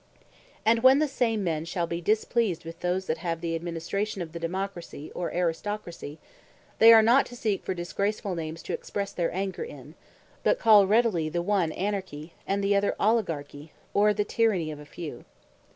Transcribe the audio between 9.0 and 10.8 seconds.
their anger in; but